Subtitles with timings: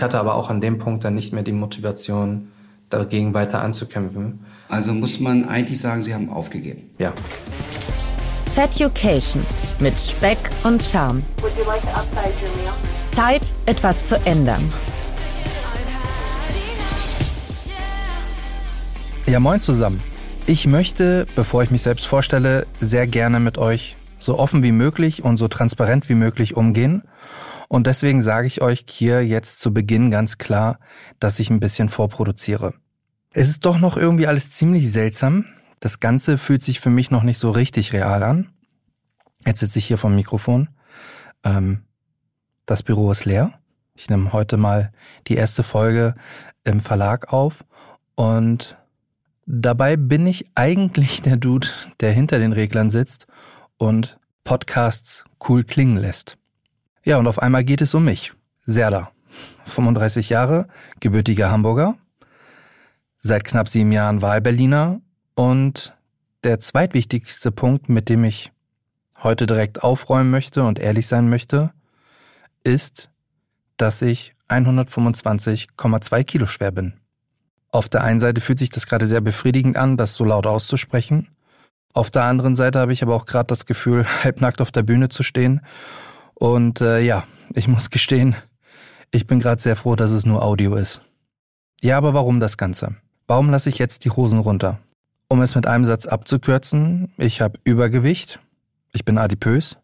[0.00, 2.48] Ich hatte aber auch an dem Punkt dann nicht mehr die Motivation,
[2.88, 4.46] dagegen weiter anzukämpfen.
[4.70, 6.88] Also muss man eigentlich sagen, Sie haben aufgegeben.
[6.96, 7.12] Ja.
[8.54, 9.44] Feducation
[9.78, 11.22] mit Speck und Charme.
[13.04, 14.72] Zeit, etwas zu ändern.
[19.26, 20.02] Ja, moin zusammen.
[20.46, 25.24] Ich möchte, bevor ich mich selbst vorstelle, sehr gerne mit euch so offen wie möglich
[25.24, 27.02] und so transparent wie möglich umgehen.
[27.72, 30.80] Und deswegen sage ich euch hier jetzt zu Beginn ganz klar,
[31.20, 32.74] dass ich ein bisschen vorproduziere.
[33.32, 35.44] Es ist doch noch irgendwie alles ziemlich seltsam.
[35.78, 38.50] Das Ganze fühlt sich für mich noch nicht so richtig real an.
[39.46, 40.68] Jetzt sitze ich hier vom Mikrofon.
[41.44, 41.84] Ähm,
[42.66, 43.52] das Büro ist leer.
[43.94, 44.90] Ich nehme heute mal
[45.28, 46.16] die erste Folge
[46.64, 47.64] im Verlag auf
[48.16, 48.78] und
[49.46, 51.68] dabei bin ich eigentlich der Dude,
[52.00, 53.28] der hinter den Reglern sitzt
[53.76, 56.39] und Podcasts cool klingen lässt.
[57.04, 58.34] Ja, und auf einmal geht es um mich.
[58.66, 59.10] Serda.
[59.64, 60.66] 35 Jahre,
[60.98, 61.96] gebürtiger Hamburger,
[63.20, 65.00] seit knapp sieben Jahren Wahlberliner
[65.34, 65.96] und
[66.44, 68.52] der zweitwichtigste Punkt, mit dem ich
[69.22, 71.70] heute direkt aufräumen möchte und ehrlich sein möchte,
[72.64, 73.10] ist,
[73.76, 76.94] dass ich 125,2 Kilo schwer bin.
[77.70, 81.28] Auf der einen Seite fühlt sich das gerade sehr befriedigend an, das so laut auszusprechen.
[81.92, 85.08] Auf der anderen Seite habe ich aber auch gerade das Gefühl, halbnackt auf der Bühne
[85.08, 85.60] zu stehen
[86.40, 87.24] und äh, ja,
[87.54, 88.34] ich muss gestehen,
[89.10, 91.02] ich bin gerade sehr froh, dass es nur Audio ist.
[91.82, 92.96] Ja, aber warum das Ganze?
[93.26, 94.80] Warum lasse ich jetzt die Hosen runter?
[95.28, 98.40] Um es mit einem Satz abzukürzen, ich habe Übergewicht,
[98.92, 99.76] ich bin adipös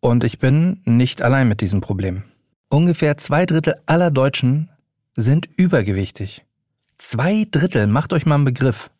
[0.00, 2.22] und ich bin nicht allein mit diesem Problem.
[2.70, 4.70] Ungefähr zwei Drittel aller Deutschen
[5.14, 6.44] sind übergewichtig.
[6.96, 8.90] Zwei Drittel, macht euch mal einen Begriff.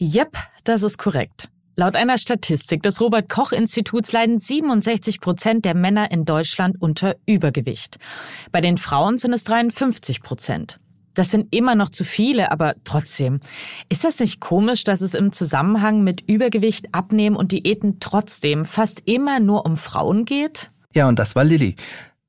[0.00, 1.50] Yep, das ist korrekt.
[1.78, 7.16] Laut einer Statistik des Robert Koch Instituts leiden 67 Prozent der Männer in Deutschland unter
[7.26, 7.98] Übergewicht.
[8.50, 10.80] Bei den Frauen sind es 53 Prozent.
[11.12, 13.40] Das sind immer noch zu viele, aber trotzdem.
[13.90, 19.02] Ist das nicht komisch, dass es im Zusammenhang mit Übergewicht, Abnehmen und Diäten trotzdem fast
[19.04, 20.70] immer nur um Frauen geht?
[20.94, 21.76] Ja, und das war Lilly,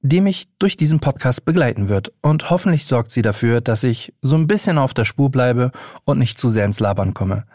[0.01, 2.11] die mich durch diesen Podcast begleiten wird.
[2.21, 5.71] Und hoffentlich sorgt sie dafür, dass ich so ein bisschen auf der Spur bleibe
[6.03, 7.45] und nicht zu sehr ins Labern komme.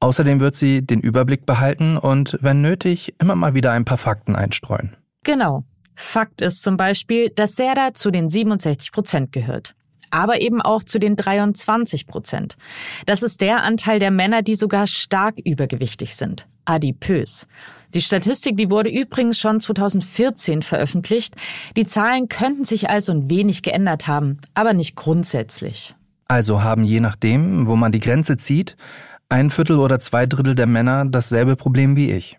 [0.00, 4.36] Außerdem wird sie den Überblick behalten und, wenn nötig, immer mal wieder ein paar Fakten
[4.36, 4.96] einstreuen.
[5.24, 5.64] Genau.
[5.96, 9.74] Fakt ist zum Beispiel, dass Serda zu den 67 Prozent gehört.
[10.10, 12.56] Aber eben auch zu den 23 Prozent.
[13.04, 16.46] Das ist der Anteil der Männer, die sogar stark übergewichtig sind.
[16.64, 17.48] Adipös.
[17.94, 21.34] Die Statistik, die wurde übrigens schon 2014 veröffentlicht.
[21.76, 25.94] Die Zahlen könnten sich also ein wenig geändert haben, aber nicht grundsätzlich.
[26.28, 28.76] Also haben je nachdem, wo man die Grenze zieht,
[29.28, 32.38] ein Viertel oder zwei Drittel der Männer dasselbe Problem wie ich.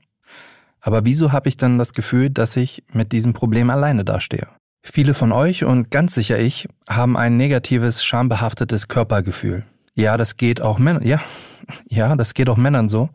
[0.81, 4.47] Aber wieso habe ich dann das Gefühl, dass ich mit diesem Problem alleine dastehe?
[4.81, 9.65] Viele von euch und ganz sicher ich haben ein negatives, schambehaftetes Körpergefühl.
[9.93, 11.19] Ja, das geht auch Männern, ja,
[11.87, 13.09] ja, das geht auch Männern so.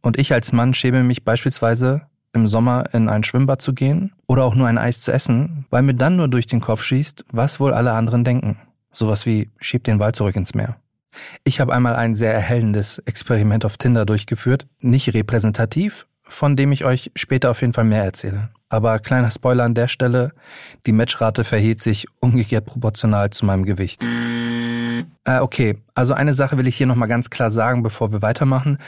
[0.00, 2.02] Und ich als Mann schäme mich beispielsweise
[2.32, 5.82] im Sommer in ein Schwimmbad zu gehen oder auch nur ein Eis zu essen, weil
[5.82, 8.58] mir dann nur durch den Kopf schießt, was wohl alle anderen denken.
[8.92, 10.76] Sowas wie, schieb den Ball zurück ins Meer.
[11.44, 16.84] Ich habe einmal ein sehr erhellendes Experiment auf Tinder durchgeführt, nicht repräsentativ, von dem ich
[16.84, 18.50] euch später auf jeden Fall mehr erzähle.
[18.68, 20.32] Aber kleiner Spoiler an der Stelle,
[20.86, 24.02] die Matchrate verhielt sich umgekehrt proportional zu meinem Gewicht.
[24.02, 28.78] Äh, okay, also eine Sache will ich hier nochmal ganz klar sagen, bevor wir weitermachen.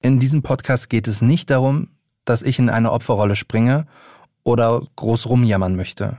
[0.00, 1.88] In diesem Podcast geht es nicht darum,
[2.24, 3.86] dass ich in eine Opferrolle springe
[4.44, 6.18] oder groß rumjammern möchte.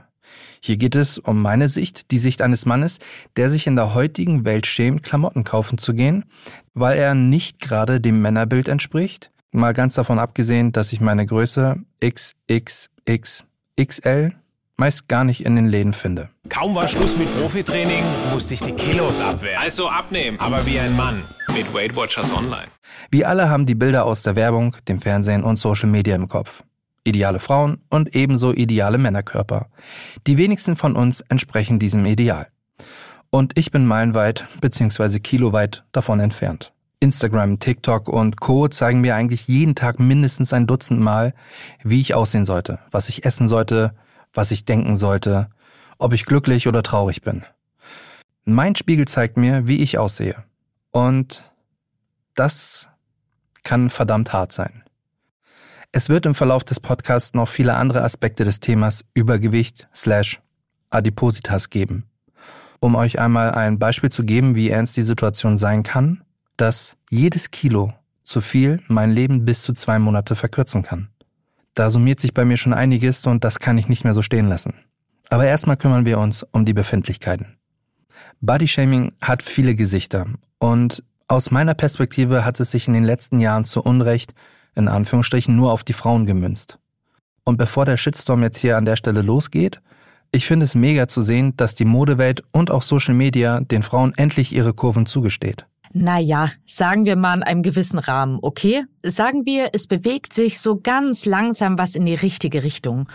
[0.62, 2.98] Hier geht es um meine Sicht, die Sicht eines Mannes,
[3.36, 6.26] der sich in der heutigen Welt schämt, Klamotten kaufen zu gehen,
[6.74, 9.30] weil er nicht gerade dem Männerbild entspricht.
[9.52, 13.44] Mal ganz davon abgesehen, dass ich meine Größe XXXXL
[14.76, 16.28] meist gar nicht in den Läden finde.
[16.48, 19.60] Kaum war Schluss mit Profitraining, musste ich die Kilos abwehren.
[19.60, 21.22] Also abnehmen, aber wie ein Mann.
[21.54, 22.66] Mit Weight Watchers Online.
[23.10, 26.62] Wir alle haben die Bilder aus der Werbung, dem Fernsehen und Social Media im Kopf
[27.10, 29.68] ideale Frauen und ebenso ideale Männerkörper.
[30.26, 32.46] Die wenigsten von uns entsprechen diesem Ideal.
[33.28, 35.20] Und ich bin meilenweit bzw.
[35.20, 36.72] kiloweit davon entfernt.
[36.98, 41.34] Instagram, TikTok und Co zeigen mir eigentlich jeden Tag mindestens ein Dutzend Mal,
[41.82, 43.94] wie ich aussehen sollte, was ich essen sollte,
[44.32, 45.48] was ich denken sollte,
[45.98, 47.44] ob ich glücklich oder traurig bin.
[48.44, 50.44] Mein Spiegel zeigt mir, wie ich aussehe.
[50.90, 51.44] Und
[52.34, 52.88] das
[53.62, 54.82] kann verdammt hart sein.
[55.92, 60.40] Es wird im Verlauf des Podcasts noch viele andere Aspekte des Themas Übergewicht slash
[60.88, 62.04] Adipositas geben.
[62.78, 66.22] Um euch einmal ein Beispiel zu geben, wie ernst die Situation sein kann,
[66.56, 67.92] dass jedes Kilo
[68.22, 71.08] zu viel mein Leben bis zu zwei Monate verkürzen kann.
[71.74, 74.48] Da summiert sich bei mir schon einiges und das kann ich nicht mehr so stehen
[74.48, 74.74] lassen.
[75.28, 77.56] Aber erstmal kümmern wir uns um die Befindlichkeiten.
[78.40, 80.26] Bodyshaming hat viele Gesichter
[80.58, 84.34] und aus meiner Perspektive hat es sich in den letzten Jahren zu Unrecht,
[84.74, 86.78] in Anführungsstrichen, nur auf die Frauen gemünzt.
[87.44, 89.80] Und bevor der Shitstorm jetzt hier an der Stelle losgeht,
[90.32, 94.12] ich finde es mega zu sehen, dass die Modewelt und auch Social Media den Frauen
[94.16, 95.66] endlich ihre Kurven zugesteht.
[95.92, 98.84] Naja, sagen wir mal in einem gewissen Rahmen, okay?
[99.02, 103.08] Sagen wir, es bewegt sich so ganz langsam was in die richtige Richtung.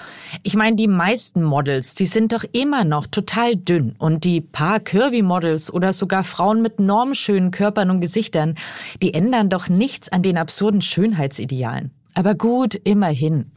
[0.44, 4.82] Ich meine, die meisten Models, die sind doch immer noch total dünn und die paar
[4.82, 8.56] Curvy-Models oder sogar Frauen mit normschönen Körpern und Gesichtern,
[9.02, 11.92] die ändern doch nichts an den absurden Schönheitsidealen.
[12.14, 13.52] Aber gut, immerhin.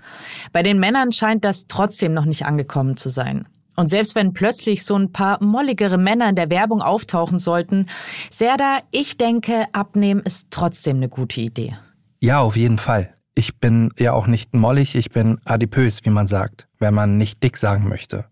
[0.53, 3.49] Bei den Männern scheint das trotzdem noch nicht angekommen zu sein.
[3.78, 7.86] Und selbst wenn plötzlich so ein paar molligere Männer in der Werbung auftauchen sollten,
[8.28, 11.76] Serda, ich denke, abnehmen ist trotzdem eine gute Idee.
[12.19, 13.14] Ja, auf jeden Fall.
[13.36, 17.40] Ich bin ja auch nicht mollig, ich bin adipös, wie man sagt, wenn man nicht
[17.44, 18.25] dick sagen möchte.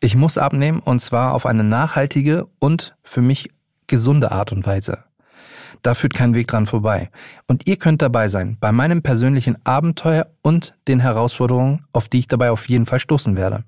[0.00, 3.50] Ich muss abnehmen und zwar auf eine nachhaltige und für mich
[3.86, 5.04] gesunde Art und Weise.
[5.82, 7.10] Da führt kein Weg dran vorbei.
[7.46, 12.28] Und ihr könnt dabei sein bei meinem persönlichen Abenteuer und den Herausforderungen, auf die ich
[12.28, 13.64] dabei auf jeden Fall stoßen werde.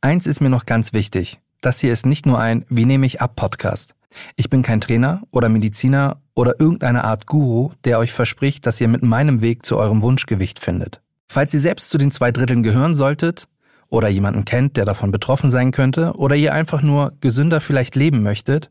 [0.00, 1.40] Eins ist mir noch ganz wichtig.
[1.60, 3.96] Das hier ist nicht nur ein Wie nehme ich ab Podcast.
[4.36, 8.86] Ich bin kein Trainer oder Mediziner oder irgendeine Art Guru, der euch verspricht, dass ihr
[8.86, 11.02] mit meinem Weg zu eurem Wunschgewicht findet.
[11.26, 13.48] Falls ihr selbst zu den zwei Dritteln gehören solltet
[13.88, 18.22] oder jemanden kennt, der davon betroffen sein könnte oder ihr einfach nur gesünder vielleicht leben
[18.22, 18.70] möchtet,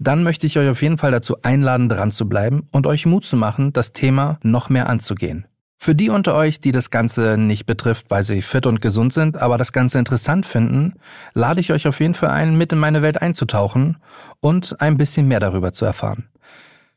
[0.00, 3.24] dann möchte ich euch auf jeden Fall dazu einladen, dran zu bleiben und euch Mut
[3.24, 5.46] zu machen, das Thema noch mehr anzugehen.
[5.84, 9.36] Für die unter euch, die das Ganze nicht betrifft, weil sie fit und gesund sind,
[9.36, 10.94] aber das Ganze interessant finden,
[11.34, 13.98] lade ich euch auf jeden Fall ein, mit in meine Welt einzutauchen
[14.40, 16.30] und ein bisschen mehr darüber zu erfahren.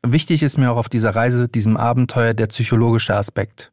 [0.02, 3.72] Wichtig ist mir auch auf dieser Reise, diesem Abenteuer, der psychologische Aspekt.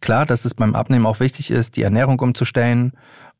[0.00, 2.92] Klar, dass es beim Abnehmen auch wichtig ist, die Ernährung umzustellen,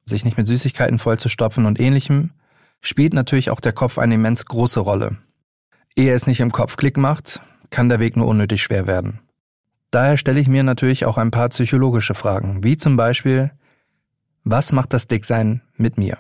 [0.05, 2.33] sich nicht mit Süßigkeiten vollzustopfen und ähnlichem,
[2.81, 5.19] spielt natürlich auch der Kopf eine immens große Rolle.
[5.95, 7.41] Ehe es nicht im Kopf Klick macht,
[7.71, 9.21] kann der Weg nur unnötig schwer werden.
[9.93, 13.51] Daher stelle ich mir natürlich auch ein paar psychologische Fragen, wie zum Beispiel,
[14.43, 16.17] was macht das Dicksein mit mir?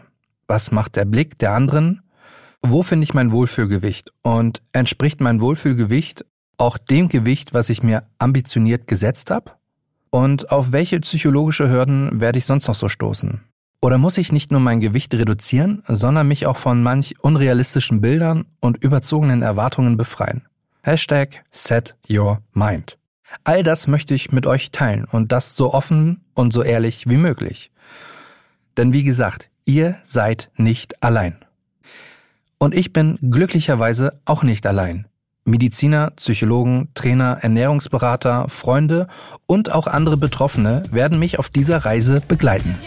[0.47, 2.03] Was macht der Blick der anderen?
[2.61, 4.13] Wo finde ich mein Wohlfühlgewicht?
[4.21, 6.27] Und entspricht mein Wohlfühlgewicht
[6.59, 9.53] auch dem Gewicht, was ich mir ambitioniert gesetzt habe?
[10.11, 13.41] Und auf welche psychologische Hürden werde ich sonst noch so stoßen?
[13.81, 18.45] Oder muss ich nicht nur mein Gewicht reduzieren, sondern mich auch von manch unrealistischen Bildern
[18.61, 20.47] und überzogenen Erwartungen befreien?
[20.83, 22.99] Hashtag set your mind.
[23.44, 27.17] All das möchte ich mit euch teilen und das so offen und so ehrlich wie
[27.17, 27.70] möglich.
[28.76, 31.37] Denn wie gesagt, ihr seid nicht allein.
[32.58, 35.06] Und ich bin glücklicherweise auch nicht allein.
[35.44, 39.08] Mediziner, Psychologen, Trainer, Ernährungsberater, Freunde
[39.46, 42.79] und auch andere Betroffene werden mich auf dieser Reise begleiten.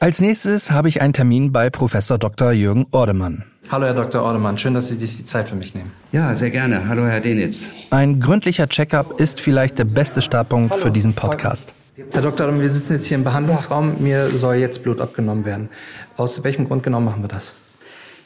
[0.00, 2.52] Als nächstes habe ich einen Termin bei Professor Dr.
[2.52, 3.44] Jürgen Ordemann.
[3.70, 4.22] Hallo, Herr Dr.
[4.22, 4.58] Ordemann.
[4.58, 5.90] Schön, dass Sie sich die Zeit für mich nehmen.
[6.10, 6.88] Ja, sehr gerne.
[6.88, 7.72] Hallo, Herr Denitz.
[7.90, 10.82] Ein gründlicher Checkup ist vielleicht der beste Startpunkt Hallo.
[10.82, 11.74] für diesen Podcast.
[12.10, 12.46] Herr Dr.
[12.46, 14.02] Ordemann, wir sitzen jetzt hier im Behandlungsraum.
[14.02, 15.68] Mir soll jetzt Blut abgenommen werden.
[16.16, 17.54] Aus welchem Grund genau machen wir das?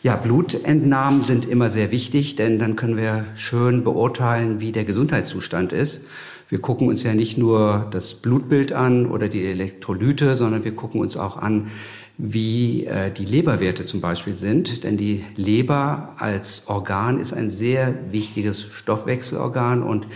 [0.02, 5.72] Ja, Blutentnahmen sind immer sehr wichtig, denn dann können wir schön beurteilen, wie der Gesundheitszustand
[5.72, 6.06] ist.
[6.48, 11.00] Wir gucken uns ja nicht nur das Blutbild an oder die Elektrolyte, sondern wir gucken
[11.00, 11.72] uns auch an,
[12.18, 14.84] wie äh, die Leberwerte zum Beispiel sind.
[14.84, 20.06] Denn die Leber als Organ ist ein sehr wichtiges Stoffwechselorgan und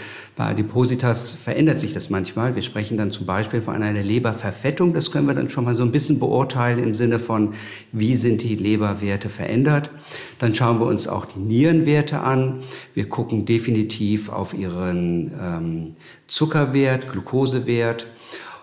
[0.40, 2.54] bei Adipositas verändert sich das manchmal.
[2.54, 4.94] Wir sprechen dann zum Beispiel von einer Leberverfettung.
[4.94, 7.52] Das können wir dann schon mal so ein bisschen beurteilen im Sinne von,
[7.92, 9.90] wie sind die Leberwerte verändert.
[10.38, 12.60] Dann schauen wir uns auch die Nierenwerte an.
[12.94, 15.96] Wir gucken definitiv auf ihren ähm,
[16.26, 18.06] Zuckerwert, Glukosewert.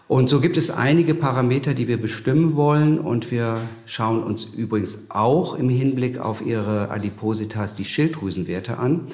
[0.07, 2.97] Und so gibt es einige Parameter, die wir bestimmen wollen.
[2.97, 9.07] Und wir schauen uns übrigens auch im Hinblick auf ihre Adipositas die Schilddrüsenwerte an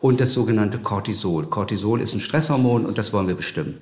[0.00, 1.46] und das sogenannte Cortisol.
[1.46, 3.78] Cortisol ist ein Stresshormon und das wollen wir bestimmen.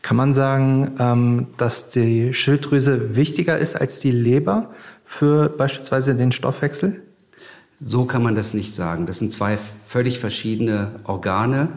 [0.00, 4.70] Kann man sagen, ähm, dass die Schilddrüse wichtiger ist als die Leber
[5.04, 7.02] für beispielsweise den Stoffwechsel?
[7.80, 9.06] So kann man das nicht sagen.
[9.06, 11.68] Das sind zwei völlig verschiedene Organe.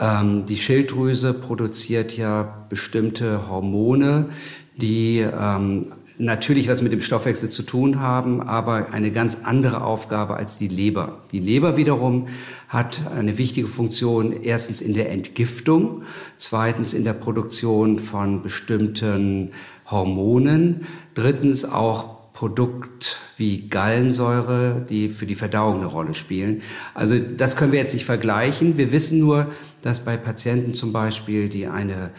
[0.00, 4.30] Ähm, die Schilddrüse produziert ja bestimmte Hormone,
[4.76, 10.36] die ähm, natürlich was mit dem Stoffwechsel zu tun haben, aber eine ganz andere Aufgabe
[10.36, 11.18] als die Leber.
[11.32, 12.28] Die Leber wiederum
[12.68, 16.02] hat eine wichtige Funktion erstens in der Entgiftung,
[16.36, 19.50] zweitens in der Produktion von bestimmten
[19.90, 26.62] Hormonen, drittens auch Produkt wie Gallensäure, die für die Verdauung eine Rolle spielen.
[26.94, 28.78] Also das können wir jetzt nicht vergleichen.
[28.78, 29.48] Wir wissen nur,
[29.82, 32.10] dass bei Patienten zum Beispiel, die eine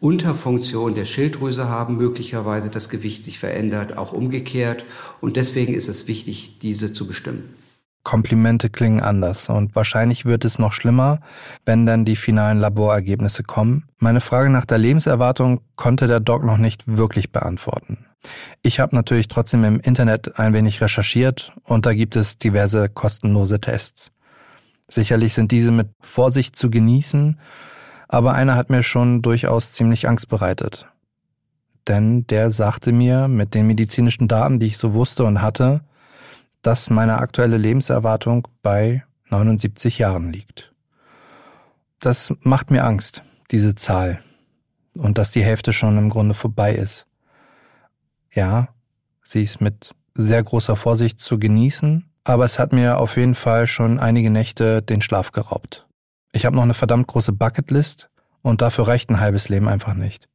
[0.00, 4.84] Unterfunktion der Schilddrüse haben, möglicherweise das Gewicht sich verändert, auch umgekehrt.
[5.20, 7.54] Und deswegen ist es wichtig, diese zu bestimmen.
[8.04, 11.20] Komplimente klingen anders und wahrscheinlich wird es noch schlimmer,
[11.66, 13.84] wenn dann die finalen Laborergebnisse kommen.
[13.98, 18.06] Meine Frage nach der Lebenserwartung konnte der Doc noch nicht wirklich beantworten.
[18.62, 23.60] Ich habe natürlich trotzdem im Internet ein wenig recherchiert und da gibt es diverse kostenlose
[23.60, 24.10] Tests.
[24.88, 27.38] Sicherlich sind diese mit Vorsicht zu genießen,
[28.08, 30.88] aber einer hat mir schon durchaus ziemlich Angst bereitet.
[31.86, 35.82] Denn der sagte mir mit den medizinischen Daten, die ich so wusste und hatte,
[36.62, 40.72] dass meine aktuelle Lebenserwartung bei 79 Jahren liegt.
[42.00, 44.20] Das macht mir Angst, diese Zahl.
[44.94, 47.06] Und dass die Hälfte schon im Grunde vorbei ist.
[48.32, 48.68] Ja,
[49.22, 53.66] sie ist mit sehr großer Vorsicht zu genießen, aber es hat mir auf jeden Fall
[53.66, 55.86] schon einige Nächte den Schlaf geraubt.
[56.32, 58.08] Ich habe noch eine verdammt große Bucketlist
[58.42, 60.28] und dafür reicht ein halbes Leben einfach nicht.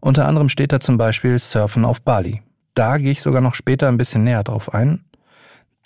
[0.00, 2.42] Unter anderem steht da zum Beispiel Surfen auf Bali.
[2.74, 5.04] Da gehe ich sogar noch später ein bisschen näher drauf ein,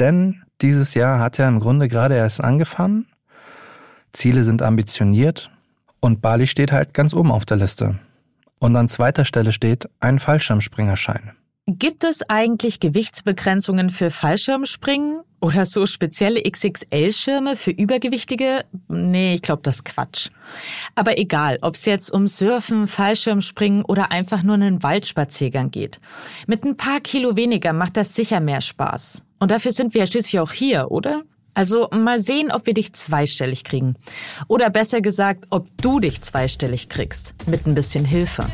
[0.01, 3.07] denn dieses Jahr hat ja im Grunde gerade erst angefangen.
[4.13, 5.51] Ziele sind ambitioniert
[6.01, 7.99] und Bali steht halt ganz oben auf der Liste.
[8.59, 11.33] Und an zweiter Stelle steht ein Fallschirmspringerschein.
[11.71, 18.65] Gibt es eigentlich Gewichtsbegrenzungen für Fallschirmspringen oder so spezielle XXL-Schirme für Übergewichtige?
[18.89, 20.31] Nee, ich glaube, das ist Quatsch.
[20.95, 26.01] Aber egal, ob es jetzt um Surfen, Fallschirmspringen oder einfach nur einen Waldspaziergang geht.
[26.47, 29.23] Mit ein paar Kilo weniger macht das sicher mehr Spaß.
[29.39, 31.21] Und dafür sind wir ja schließlich auch hier, oder?
[31.53, 33.97] Also mal sehen, ob wir dich zweistellig kriegen.
[34.47, 37.35] Oder besser gesagt, ob du dich zweistellig kriegst.
[37.47, 38.47] Mit ein bisschen Hilfe.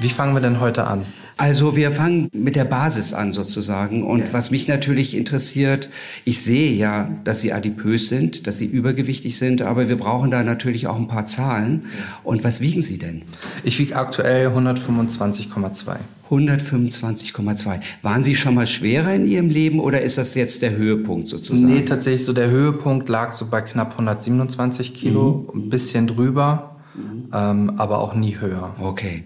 [0.00, 1.04] Wie fangen wir denn heute an?
[1.38, 4.04] Also wir fangen mit der Basis an sozusagen.
[4.04, 4.32] Und ja.
[4.32, 5.88] was mich natürlich interessiert,
[6.24, 10.42] ich sehe ja, dass Sie adipös sind, dass Sie übergewichtig sind, aber wir brauchen da
[10.42, 11.86] natürlich auch ein paar Zahlen.
[12.24, 13.22] Und was wiegen Sie denn?
[13.62, 15.96] Ich wiege aktuell 125,2.
[16.28, 17.80] 125,2.
[18.02, 21.72] Waren Sie schon mal schwerer in Ihrem Leben oder ist das jetzt der Höhepunkt sozusagen?
[21.72, 25.60] Nee, tatsächlich so der Höhepunkt lag so bei knapp 127 Kilo, mhm.
[25.60, 27.28] ein bisschen drüber, mhm.
[27.32, 28.74] ähm, aber auch nie höher.
[28.80, 29.22] Okay.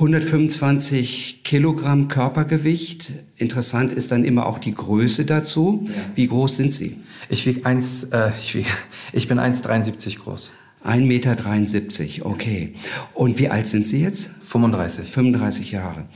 [0.00, 3.12] 125 Kilogramm Körpergewicht.
[3.36, 5.84] Interessant ist dann immer auch die Größe dazu.
[5.84, 5.92] Ja.
[6.14, 6.96] Wie groß sind Sie?
[7.28, 8.66] Ich wiege eins, äh, ich, wieg,
[9.12, 10.52] ich bin 1,73 groß.
[10.84, 12.72] 1,73 Meter, okay.
[13.12, 14.30] Und wie alt sind Sie jetzt?
[14.50, 15.06] 35.
[15.06, 16.06] 35 Jahre.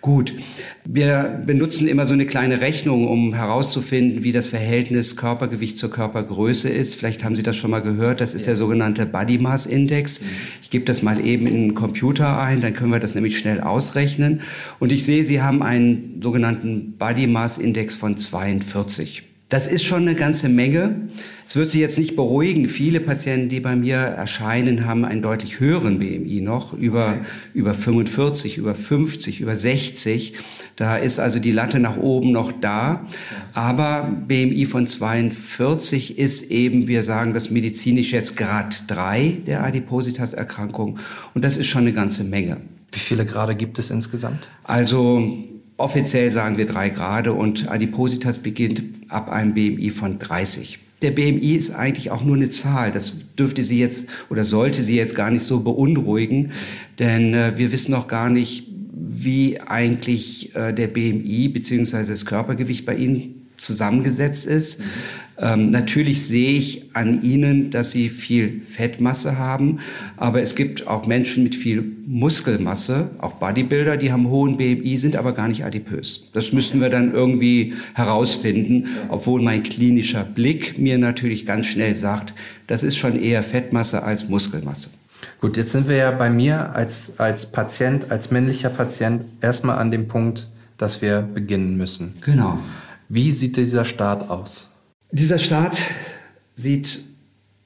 [0.00, 0.34] Gut.
[0.84, 6.68] Wir benutzen immer so eine kleine Rechnung, um herauszufinden, wie das Verhältnis Körpergewicht zur Körpergröße
[6.68, 6.96] ist.
[6.96, 8.20] Vielleicht haben Sie das schon mal gehört.
[8.20, 10.20] Das ist der sogenannte Body Mass Index.
[10.62, 13.60] Ich gebe das mal eben in den Computer ein, dann können wir das nämlich schnell
[13.60, 14.42] ausrechnen.
[14.78, 19.29] Und ich sehe, Sie haben einen sogenannten Body Mass Index von 42.
[19.50, 20.94] Das ist schon eine ganze Menge.
[21.44, 22.68] Es wird Sie jetzt nicht beruhigen.
[22.68, 27.18] Viele Patienten, die bei mir erscheinen, haben einen deutlich höheren BMI noch, über,
[27.52, 30.34] über 45, über 50, über 60.
[30.76, 33.04] Da ist also die Latte nach oben noch da.
[33.52, 41.00] Aber BMI von 42 ist eben, wir sagen das medizinisch jetzt Grad 3 der Adipositas-Erkrankung.
[41.34, 42.58] Und das ist schon eine ganze Menge.
[42.92, 44.46] Wie viele Grade gibt es insgesamt?
[44.62, 45.49] Also
[45.80, 50.78] Offiziell sagen wir drei Grade und Adipositas beginnt ab einem BMI von 30.
[51.00, 52.92] Der BMI ist eigentlich auch nur eine Zahl.
[52.92, 56.52] Das dürfte Sie jetzt oder sollte Sie jetzt gar nicht so beunruhigen,
[56.98, 62.04] denn äh, wir wissen noch gar nicht, wie eigentlich äh, der BMI bzw.
[62.04, 64.80] das Körpergewicht bei Ihnen zusammengesetzt ist.
[64.80, 64.84] Mhm.
[65.42, 69.78] Ähm, natürlich sehe ich an ihnen, dass sie viel Fettmasse haben,
[70.18, 75.16] aber es gibt auch Menschen mit viel Muskelmasse, auch Bodybuilder, die haben hohen BMI, sind
[75.16, 76.30] aber gar nicht adipös.
[76.34, 82.34] Das müssten wir dann irgendwie herausfinden, obwohl mein klinischer Blick mir natürlich ganz schnell sagt,
[82.66, 84.90] das ist schon eher Fettmasse als Muskelmasse.
[85.40, 89.90] Gut, jetzt sind wir ja bei mir als, als Patient, als männlicher Patient erstmal an
[89.90, 92.14] dem Punkt, dass wir beginnen müssen.
[92.24, 92.58] Genau.
[93.12, 94.68] Wie sieht dieser Start aus?
[95.10, 95.82] Dieser Start
[96.54, 97.02] sieht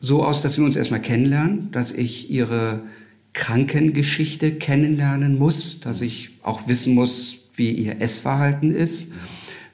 [0.01, 2.81] so aus, dass wir uns erstmal kennenlernen, dass ich ihre
[3.35, 9.13] Krankengeschichte kennenlernen muss, dass ich auch wissen muss, wie ihr Essverhalten ist.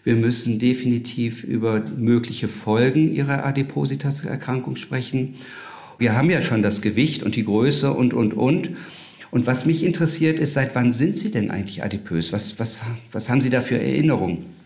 [0.03, 5.37] Wir müssen definitiv über mögliche Folgen ihrer Adipositas-Erkrankung sprechen.
[5.99, 8.71] Wir haben ja schon das Gewicht und die Größe und, und, und.
[9.31, 12.33] Und was mich interessiert ist, seit wann sind Sie denn eigentlich adipös?
[12.33, 14.59] Was, was, was haben Sie da für Erinnerungen?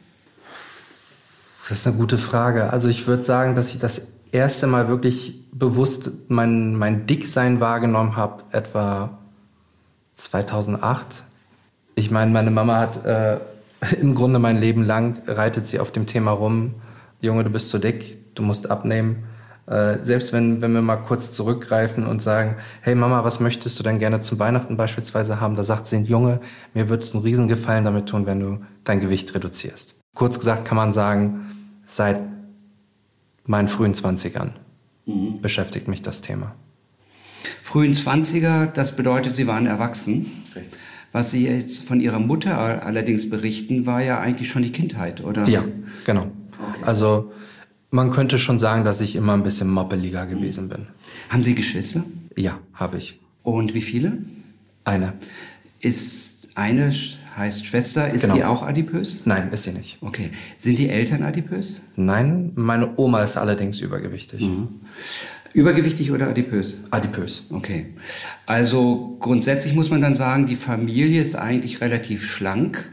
[1.68, 2.70] Das ist eine gute Frage.
[2.70, 8.16] Also ich würde sagen, dass ich das erste Mal wirklich bewusst mein, mein Dicksein wahrgenommen
[8.16, 9.18] habe, etwa
[10.14, 11.22] 2008.
[11.94, 13.38] Ich meine, meine Mama hat äh,
[14.00, 16.74] im Grunde mein Leben lang reitet sie auf dem Thema rum,
[17.20, 19.24] Junge, du bist zu dick, du musst abnehmen.
[19.66, 23.82] Äh, selbst wenn, wenn wir mal kurz zurückgreifen und sagen, hey Mama, was möchtest du
[23.82, 25.56] denn gerne zum Weihnachten beispielsweise haben?
[25.56, 26.40] Da sagt sie, Junge,
[26.74, 30.03] mir wird es einen Riesengefallen damit tun, wenn du dein Gewicht reduzierst.
[30.14, 31.50] Kurz gesagt kann man sagen,
[31.84, 32.20] seit
[33.44, 34.54] meinen frühen Zwanzigern
[35.06, 35.40] mhm.
[35.40, 36.54] beschäftigt mich das Thema.
[37.62, 40.44] Frühen Zwanziger, das bedeutet, Sie waren erwachsen.
[40.54, 40.78] Richtig.
[41.12, 45.46] Was Sie jetzt von Ihrer Mutter allerdings berichten, war ja eigentlich schon die Kindheit, oder?
[45.46, 45.64] Ja,
[46.04, 46.22] genau.
[46.70, 46.82] Okay.
[46.84, 47.32] Also
[47.90, 50.88] man könnte schon sagen, dass ich immer ein bisschen moppeliger gewesen bin.
[51.28, 52.04] Haben Sie Geschwister?
[52.34, 53.20] Ja, habe ich.
[53.44, 54.18] Und wie viele?
[54.82, 55.12] Eine.
[55.78, 56.92] Ist eine
[57.36, 58.34] heißt Schwester, ist genau.
[58.34, 59.22] sie auch adipös?
[59.24, 59.98] Nein, ist sie nicht.
[60.00, 60.30] Okay.
[60.58, 61.80] Sind die Eltern adipös?
[61.96, 64.42] Nein, meine Oma ist allerdings übergewichtig.
[64.42, 64.80] Mhm.
[65.52, 66.74] Übergewichtig oder adipös?
[66.90, 67.46] Adipös.
[67.50, 67.86] Okay.
[68.46, 72.88] Also grundsätzlich muss man dann sagen, die Familie ist eigentlich relativ schlank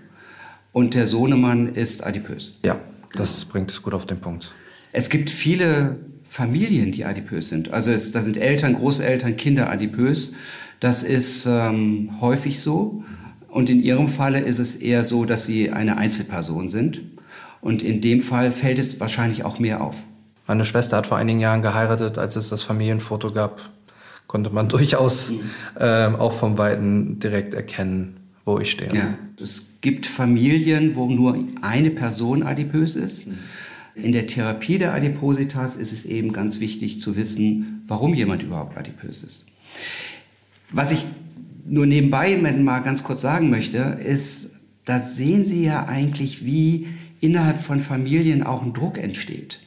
[0.72, 2.54] und der Sohnemann ist adipös.
[2.64, 2.80] Ja,
[3.16, 3.52] das genau.
[3.52, 4.54] bringt es gut auf den Punkt.
[4.92, 7.74] Es gibt viele Familien, die adipös sind.
[7.74, 10.32] Also es, da sind Eltern, Großeltern, Kinder adipös.
[10.80, 13.04] Das ist ähm, häufig so.
[13.52, 17.02] Und in Ihrem Falle ist es eher so, dass Sie eine Einzelperson sind.
[17.60, 19.98] Und in dem Fall fällt es wahrscheinlich auch mehr auf.
[20.48, 23.62] Meine Schwester hat vor einigen Jahren geheiratet, als es das Familienfoto gab,
[24.26, 25.34] konnte man durchaus
[25.78, 28.94] ähm, auch vom Weiten direkt erkennen, wo ich stehe.
[28.96, 33.28] Ja, es gibt Familien, wo nur eine Person adipös ist.
[33.28, 33.38] Mhm.
[33.96, 38.78] In der Therapie der Adipositas ist es eben ganz wichtig zu wissen, warum jemand überhaupt
[38.78, 39.48] adipös ist.
[40.72, 41.06] Was ich
[41.66, 46.88] nur nebenbei mal ganz kurz sagen möchte, ist, da sehen Sie ja eigentlich, wie
[47.20, 49.60] innerhalb von Familien auch ein Druck entsteht.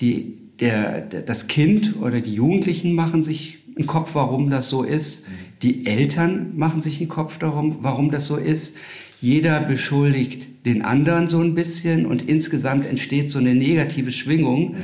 [0.00, 4.82] Die, der, der, das Kind oder die Jugendlichen machen sich einen Kopf, warum das so
[4.82, 5.28] ist.
[5.62, 8.76] Die Eltern machen sich einen Kopf darum, warum das so ist.
[9.20, 14.76] Jeder beschuldigt den anderen so ein bisschen und insgesamt entsteht so eine negative Schwingung,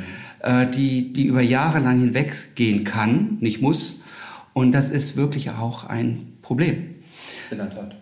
[0.42, 4.02] äh, die, die über Jahre lang hinweggehen kann, nicht muss.
[4.52, 6.96] Und das ist wirklich auch ein Problem.
[7.52, 7.94] In der Tat.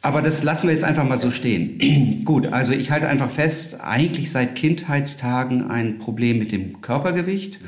[0.00, 2.22] Aber das lassen wir jetzt einfach mal so stehen.
[2.24, 7.58] Gut, also ich halte einfach fest, eigentlich seit Kindheitstagen ein Problem mit dem Körpergewicht,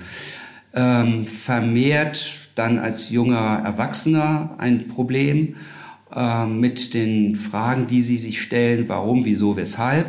[0.75, 5.57] ähm, vermehrt dann als junger Erwachsener ein Problem
[6.15, 10.07] äh, mit den Fragen, die Sie sich stellen, warum, wieso, weshalb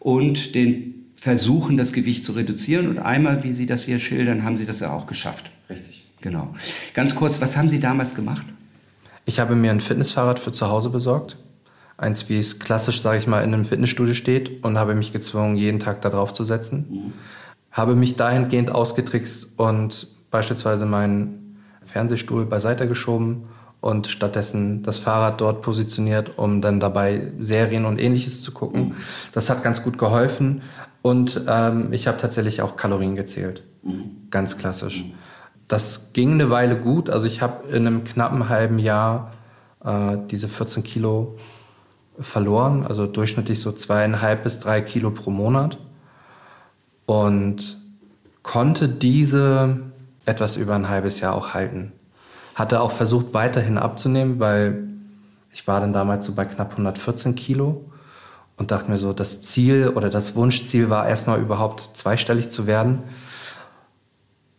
[0.00, 2.88] und den Versuchen, das Gewicht zu reduzieren.
[2.88, 5.52] Und einmal, wie Sie das hier schildern, haben Sie das ja auch geschafft.
[5.68, 6.02] Richtig.
[6.20, 6.52] Genau.
[6.94, 8.44] Ganz kurz, was haben Sie damals gemacht?
[9.30, 11.36] Ich habe mir ein Fitnessfahrrad für zu Hause besorgt.
[11.96, 15.56] Eins, wie es klassisch, sage ich mal, in einem Fitnessstudio steht und habe mich gezwungen,
[15.56, 16.86] jeden Tag da drauf zu setzen.
[16.90, 17.12] Mhm.
[17.70, 23.44] Habe mich dahingehend ausgetrickst und beispielsweise meinen Fernsehstuhl beiseite geschoben
[23.80, 28.80] und stattdessen das Fahrrad dort positioniert, um dann dabei Serien und ähnliches zu gucken.
[28.80, 28.94] Mhm.
[29.30, 30.62] Das hat ganz gut geholfen
[31.02, 33.62] und ähm, ich habe tatsächlich auch Kalorien gezählt.
[33.84, 34.26] Mhm.
[34.28, 35.04] Ganz klassisch.
[35.04, 35.12] Mhm
[35.70, 37.08] das ging eine Weile gut.
[37.10, 39.30] Also ich habe in einem knappen halben Jahr
[39.84, 41.38] äh, diese 14 Kilo
[42.18, 45.78] verloren, also durchschnittlich so zweieinhalb bis drei Kilo pro Monat
[47.06, 47.78] und
[48.42, 49.78] konnte diese
[50.26, 51.92] etwas über ein halbes Jahr auch halten.
[52.56, 54.88] Hatte auch versucht weiterhin abzunehmen, weil
[55.52, 57.84] ich war dann damals so bei knapp 114 Kilo
[58.56, 63.04] und dachte mir so, das Ziel oder das Wunschziel war erstmal überhaupt zweistellig zu werden.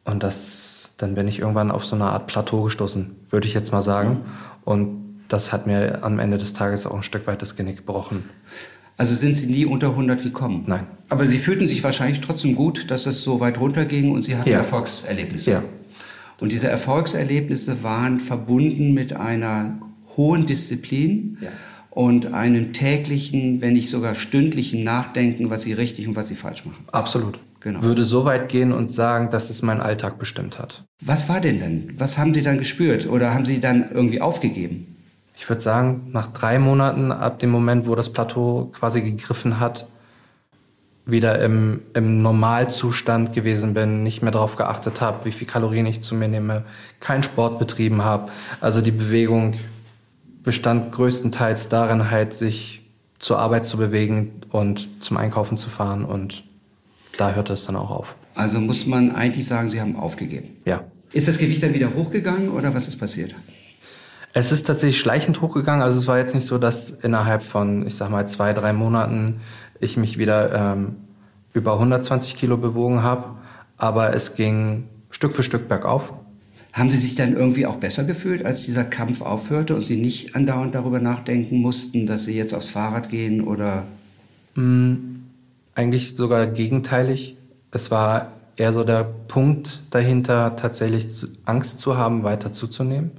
[0.05, 0.70] Und das
[1.01, 4.21] dann bin ich irgendwann auf so eine Art Plateau gestoßen, würde ich jetzt mal sagen.
[4.63, 8.23] Und das hat mir am Ende des Tages auch ein Stück weit das Genick gebrochen.
[8.97, 10.63] Also sind Sie nie unter 100 gekommen?
[10.67, 10.85] Nein.
[11.09, 14.49] Aber Sie fühlten sich wahrscheinlich trotzdem gut, dass es so weit runterging und Sie hatten
[14.49, 14.57] ja.
[14.57, 15.51] Erfolgserlebnisse.
[15.51, 15.63] Ja.
[16.39, 19.79] Und diese Erfolgserlebnisse waren verbunden mit einer
[20.17, 21.49] hohen Disziplin ja.
[21.89, 26.65] und einem täglichen, wenn nicht sogar stündlichen Nachdenken, was Sie richtig und was Sie falsch
[26.65, 26.85] machen.
[26.91, 27.39] Absolut.
[27.61, 27.83] Genau.
[27.83, 30.83] Würde so weit gehen und sagen, dass es meinen Alltag bestimmt hat.
[30.99, 31.93] Was war denn denn?
[31.97, 33.07] Was haben Sie dann gespürt?
[33.07, 34.97] Oder haben Sie dann irgendwie aufgegeben?
[35.37, 39.87] Ich würde sagen, nach drei Monaten, ab dem Moment, wo das Plateau quasi gegriffen hat,
[41.05, 46.01] wieder im, im Normalzustand gewesen bin, nicht mehr darauf geachtet habe, wie viel Kalorien ich
[46.01, 46.63] zu mir nehme,
[46.99, 48.31] keinen Sport betrieben habe.
[48.59, 49.55] Also die Bewegung
[50.43, 52.81] bestand größtenteils darin, halt sich
[53.19, 56.43] zur Arbeit zu bewegen und zum Einkaufen zu fahren und
[57.17, 58.15] da hört es dann auch auf.
[58.35, 60.49] Also muss man eigentlich sagen, Sie haben aufgegeben.
[60.65, 60.83] Ja.
[61.13, 63.35] Ist das Gewicht dann wieder hochgegangen oder was ist passiert?
[64.33, 65.81] Es ist tatsächlich schleichend hochgegangen.
[65.81, 69.41] Also es war jetzt nicht so, dass innerhalb von, ich sag mal, zwei, drei Monaten
[69.81, 70.95] ich mich wieder ähm,
[71.53, 73.35] über 120 Kilo bewogen habe.
[73.77, 76.13] Aber es ging Stück für Stück bergauf.
[76.71, 80.35] Haben Sie sich dann irgendwie auch besser gefühlt, als dieser Kampf aufhörte und Sie nicht
[80.35, 83.83] andauernd darüber nachdenken mussten, dass Sie jetzt aufs Fahrrad gehen oder?
[84.55, 85.10] Mm,
[85.75, 87.37] eigentlich sogar gegenteilig.
[87.71, 91.07] Es war eher so der Punkt dahinter, tatsächlich
[91.45, 93.11] Angst zu haben, weiter zuzunehmen.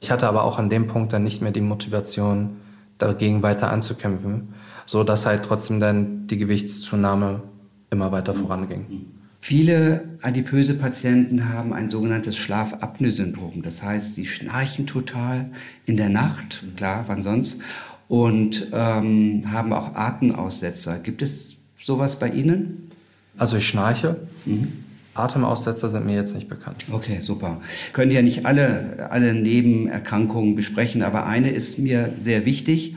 [0.00, 2.56] Ich hatte aber auch an dem Punkt dann nicht mehr die Motivation,
[2.98, 4.54] dagegen weiter anzukämpfen,
[4.86, 7.42] so dass halt trotzdem dann die Gewichtszunahme
[7.90, 9.06] immer weiter voranging.
[9.40, 13.62] Viele adipöse Patienten haben ein sogenanntes Schlafapnoe-Syndrom.
[13.62, 15.50] Das heißt, sie schnarchen total
[15.84, 17.60] in der Nacht, klar, wann sonst,
[18.08, 20.98] und ähm, haben auch Atemaussetzer.
[20.98, 21.55] Gibt es
[21.86, 22.90] sowas bei Ihnen?
[23.38, 24.16] Also ich schnarche.
[24.44, 24.72] Mhm.
[25.14, 26.84] Atemaussetzer sind mir jetzt nicht bekannt.
[26.90, 27.60] Okay, super.
[27.92, 32.96] Können ja nicht alle, alle Nebenerkrankungen besprechen, aber eine ist mir sehr wichtig,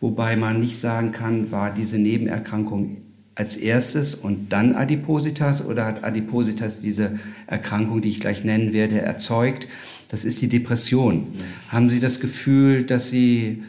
[0.00, 2.98] wobei man nicht sagen kann, war diese Nebenerkrankung
[3.36, 9.00] als erstes und dann Adipositas oder hat Adipositas diese Erkrankung, die ich gleich nennen werde,
[9.00, 9.68] erzeugt?
[10.08, 11.16] Das ist die Depression.
[11.16, 11.34] Mhm.
[11.68, 13.62] Haben Sie das Gefühl, dass Sie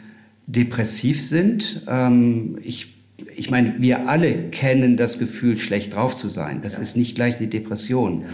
[0.46, 1.82] depressiv sind?
[1.86, 2.97] Ähm, ich
[3.34, 6.62] ich meine, wir alle kennen das Gefühl, schlecht drauf zu sein.
[6.62, 6.80] Das ja.
[6.80, 8.22] ist nicht gleich eine Depression.
[8.22, 8.28] Ja.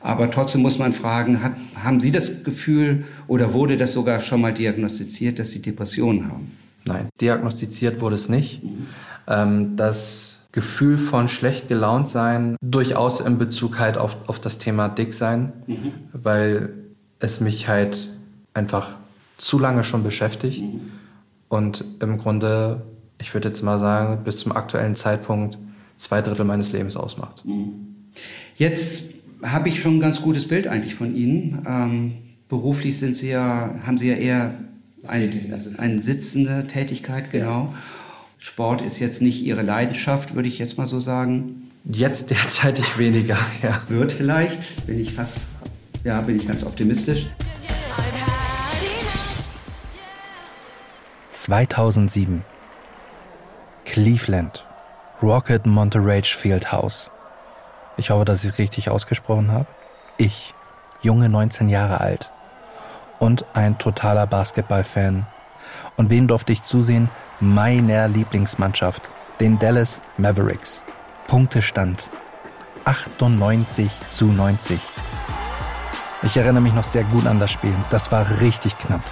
[0.00, 4.40] Aber trotzdem muss man fragen, hat, haben Sie das Gefühl oder wurde das sogar schon
[4.40, 6.52] mal diagnostiziert, dass Sie Depressionen haben?
[6.84, 8.62] Nein, diagnostiziert wurde es nicht.
[8.62, 8.86] Mhm.
[9.26, 14.88] Ähm, das Gefühl von schlecht gelaunt sein durchaus in Bezug halt auf, auf das Thema
[14.88, 15.92] dick sein, mhm.
[16.12, 16.70] weil
[17.18, 18.10] es mich halt
[18.54, 18.94] einfach
[19.36, 20.92] zu lange schon beschäftigt mhm.
[21.48, 22.82] und im Grunde
[23.18, 25.58] ich würde jetzt mal sagen, bis zum aktuellen Zeitpunkt
[25.96, 27.44] zwei Drittel meines Lebens ausmacht.
[27.44, 27.96] Mhm.
[28.56, 29.10] Jetzt
[29.42, 31.64] habe ich schon ein ganz gutes Bild eigentlich von Ihnen.
[31.66, 32.12] Ähm,
[32.48, 34.54] beruflich sind Sie ja, haben Sie ja eher
[35.06, 35.30] eine,
[35.78, 37.66] eine sitzende Tätigkeit, genau.
[37.66, 37.74] Ja.
[38.38, 41.70] Sport ist jetzt nicht Ihre Leidenschaft, würde ich jetzt mal so sagen.
[41.84, 43.82] Jetzt derzeitig weniger, ja.
[43.88, 45.38] Wird vielleicht, bin ich fast,
[46.04, 47.26] ja, bin ich ganz optimistisch.
[51.30, 52.42] 2007
[53.86, 54.66] Cleveland,
[55.22, 57.10] Rocket Monterey Field House.
[57.96, 59.66] Ich hoffe, dass ich es richtig ausgesprochen habe.
[60.18, 60.52] Ich,
[61.00, 62.30] junge 19 Jahre alt
[63.20, 65.26] und ein totaler Basketballfan.
[65.96, 67.08] Und wen durfte ich zusehen?
[67.40, 69.08] Meiner Lieblingsmannschaft,
[69.40, 70.82] den Dallas Mavericks.
[71.26, 72.10] Punktestand
[72.84, 74.78] 98 zu 90.
[76.22, 77.74] Ich erinnere mich noch sehr gut an das Spiel.
[77.90, 79.02] Das war richtig knapp.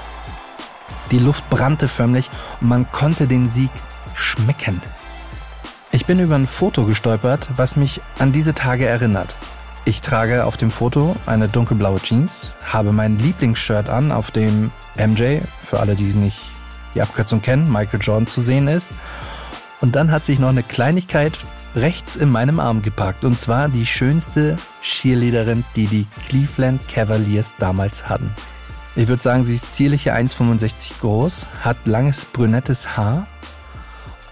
[1.11, 2.29] Die Luft brannte förmlich
[2.61, 3.71] und man konnte den Sieg
[4.15, 4.81] schmecken.
[5.93, 9.37] Ich bin über ein Foto gestolpert, was mich an diese Tage erinnert.
[9.85, 15.41] Ich trage auf dem Foto eine dunkelblaue Jeans, habe mein Lieblingsshirt an, auf dem MJ,
[15.61, 16.39] für alle, die nicht
[16.95, 18.93] die Abkürzung kennen, Michael Jordan zu sehen ist.
[19.81, 21.39] Und dann hat sich noch eine Kleinigkeit
[21.77, 23.25] rechts in meinem Arm gepackt.
[23.25, 28.35] Und zwar die schönste Cheerleaderin, die die Cleveland Cavaliers damals hatten.
[28.97, 33.27] Ich würde sagen, sie ist zierliche 1,65 groß, hat langes brünettes Haar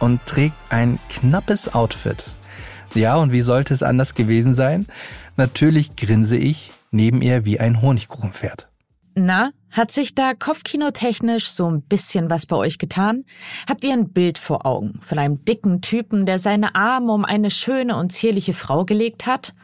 [0.02, 2.24] und trägt ein knappes Outfit.
[2.94, 4.86] Ja, und wie sollte es anders gewesen sein?
[5.36, 8.68] Natürlich grinse ich neben ihr wie ein Honigkuchenpferd.
[9.14, 13.24] Na, hat sich da kopfkinotechnisch so ein bisschen was bei euch getan?
[13.68, 17.50] Habt ihr ein Bild vor Augen von einem dicken Typen, der seine Arme um eine
[17.50, 19.54] schöne und zierliche Frau gelegt hat?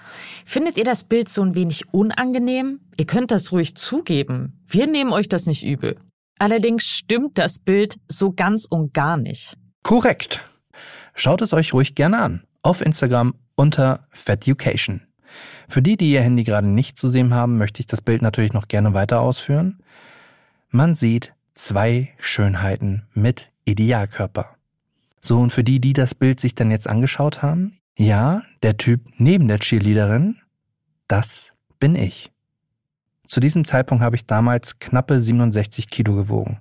[0.45, 2.81] Findet ihr das Bild so ein wenig unangenehm?
[2.97, 4.63] Ihr könnt das ruhig zugeben.
[4.67, 5.99] Wir nehmen euch das nicht übel.
[6.39, 9.57] Allerdings stimmt das Bild so ganz und gar nicht.
[9.83, 10.43] Korrekt.
[11.15, 12.43] Schaut es euch ruhig gerne an.
[12.63, 15.03] Auf Instagram unter Feducation.
[15.69, 18.53] Für die, die ihr Handy gerade nicht zu sehen haben, möchte ich das Bild natürlich
[18.53, 19.81] noch gerne weiter ausführen.
[20.71, 24.57] Man sieht zwei Schönheiten mit Idealkörper.
[25.21, 29.01] So, und für die, die das Bild sich dann jetzt angeschaut haben, ja, der Typ
[29.17, 30.37] neben der Cheerleaderin,
[31.09, 32.31] das bin ich.
[33.27, 36.61] Zu diesem Zeitpunkt habe ich damals knappe 67 Kilo gewogen.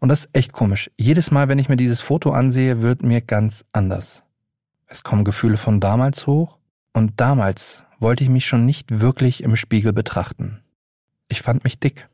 [0.00, 0.90] Und das ist echt komisch.
[0.96, 4.24] Jedes Mal, wenn ich mir dieses Foto ansehe, wird mir ganz anders.
[4.86, 6.58] Es kommen Gefühle von damals hoch
[6.92, 10.60] und damals wollte ich mich schon nicht wirklich im Spiegel betrachten.
[11.28, 12.08] Ich fand mich dick.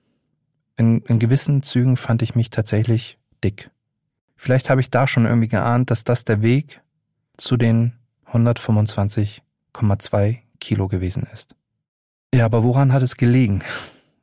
[0.76, 3.70] In, in gewissen Zügen fand ich mich tatsächlich dick.
[4.36, 6.82] Vielleicht habe ich da schon irgendwie geahnt, dass das der Weg
[7.36, 7.94] zu den
[8.30, 11.56] 125,2 Kilo gewesen ist.
[12.34, 13.62] Ja, aber woran hat es gelegen?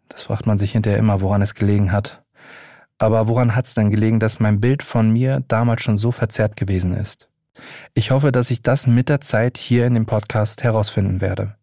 [0.09, 2.22] Das fragt man sich hinterher immer, woran es gelegen hat.
[3.03, 6.55] Aber woran hat es denn gelegen, dass mein Bild von mir damals schon so verzerrt
[6.55, 7.27] gewesen ist?
[7.93, 11.57] Ich hoffe, dass ich das mit der Zeit hier in dem Podcast herausfinden werde.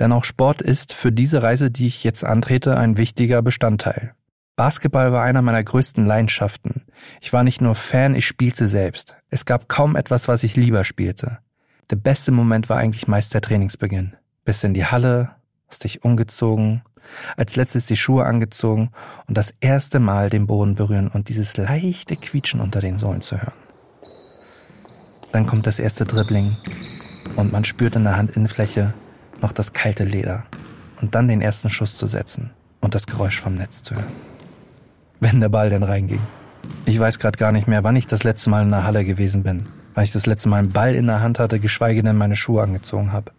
[0.00, 4.16] Denn auch Sport ist für diese Reise, die ich jetzt antrete, ein wichtiger Bestandteil.
[4.56, 6.82] Basketball war einer meiner größten Leidenschaften.
[7.20, 9.14] Ich war nicht nur Fan, ich spielte selbst.
[9.30, 11.38] Es gab kaum etwas, was ich lieber spielte.
[11.90, 14.16] Der beste Moment war eigentlich meist der Trainingsbeginn.
[14.44, 15.36] Bist in die Halle,
[15.74, 16.82] hast dich umgezogen,
[17.36, 18.90] als letztes die Schuhe angezogen
[19.26, 23.36] und das erste Mal den Boden berühren und dieses leichte Quietschen unter den Sohlen zu
[23.36, 23.58] hören.
[25.32, 26.56] Dann kommt das erste Dribbling
[27.34, 28.94] und man spürt in der Handinnenfläche
[29.42, 30.44] noch das kalte Leder
[31.00, 34.12] und dann den ersten Schuss zu setzen und das Geräusch vom Netz zu hören.
[35.18, 36.20] Wenn der Ball denn reinging.
[36.86, 39.42] Ich weiß gerade gar nicht mehr, wann ich das letzte Mal in der Halle gewesen
[39.42, 42.36] bin, weil ich das letzte Mal einen Ball in der Hand hatte, geschweige denn meine
[42.36, 43.32] Schuhe angezogen habe.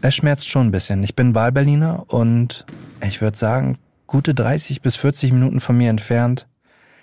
[0.00, 1.02] Es schmerzt schon ein bisschen.
[1.02, 2.64] Ich bin Wahlberliner und
[3.02, 6.46] ich würde sagen, gute 30 bis 40 Minuten von mir entfernt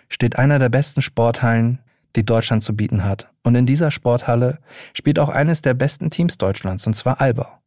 [0.08, 1.80] steht einer der besten Sporthallen,
[2.16, 3.28] die Deutschland zu bieten hat.
[3.44, 4.60] Und in dieser Sporthalle
[4.94, 7.60] spielt auch eines der besten Teams Deutschlands, und zwar Alba.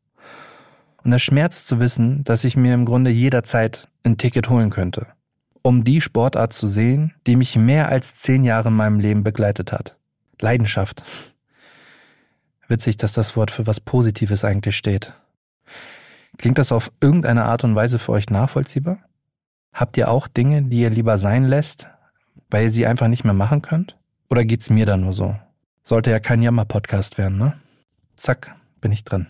[1.04, 5.08] Und es schmerzt zu wissen, dass ich mir im Grunde jederzeit ein Ticket holen könnte,
[5.60, 9.72] um die Sportart zu sehen, die mich mehr als zehn Jahre in meinem Leben begleitet
[9.72, 9.96] hat.
[10.40, 11.04] Leidenschaft.
[12.68, 15.14] Witzig, dass das Wort für was Positives eigentlich steht.
[16.36, 18.98] Klingt das auf irgendeine Art und Weise für euch nachvollziehbar?
[19.72, 21.88] Habt ihr auch Dinge, die ihr lieber sein lässt,
[22.50, 23.96] weil ihr sie einfach nicht mehr machen könnt?
[24.28, 25.34] Oder geht's mir da nur so?
[25.82, 27.54] Sollte ja kein Jammer-Podcast werden, ne?
[28.16, 29.26] Zack, bin ich drin.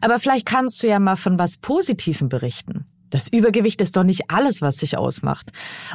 [0.00, 2.86] Aber vielleicht kannst du ja mal von was Positivem berichten.
[3.10, 5.50] Das Übergewicht ist doch nicht alles, was sich ausmacht.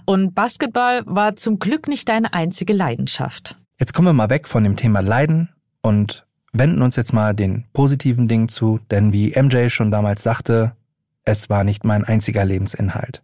[0.05, 3.57] Und Basketball war zum Glück nicht deine einzige Leidenschaft.
[3.79, 5.49] Jetzt kommen wir mal weg von dem Thema Leiden
[5.81, 6.24] und
[6.58, 10.74] wenden uns jetzt mal den positiven Dingen zu, denn wie MJ schon damals sagte,
[11.24, 13.24] es war nicht mein einziger Lebensinhalt.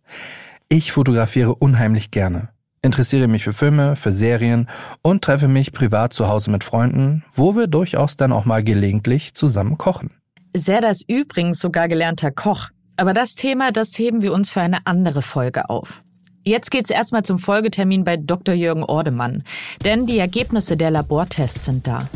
[0.69, 2.49] Ich fotografiere unheimlich gerne
[2.81, 4.67] interessiere mich für Filme, für Serien
[5.01, 9.33] und treffe mich privat zu Hause mit Freunden, wo wir durchaus dann auch mal gelegentlich
[9.33, 10.11] zusammen kochen.
[10.53, 12.69] Serda ist übrigens sogar gelernter Koch.
[12.97, 16.03] Aber das Thema, das heben wir uns für eine andere Folge auf.
[16.43, 18.55] Jetzt geht's erstmal zum Folgetermin bei Dr.
[18.55, 19.43] Jürgen Ordemann,
[19.85, 22.09] denn die Ergebnisse der Labortests sind da.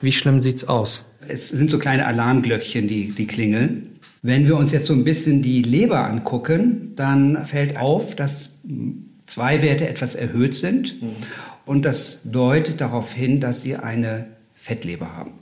[0.00, 1.04] Wie schlimm sieht's aus?
[1.28, 3.98] Es sind so kleine Alarmglöckchen, die, die klingeln.
[4.22, 8.50] Wenn wir uns jetzt so ein bisschen die Leber angucken, dann fällt auf, dass
[9.26, 11.00] zwei Werte etwas erhöht sind.
[11.02, 11.08] Mhm.
[11.66, 15.32] Und das deutet darauf hin, dass sie eine Fettleber haben.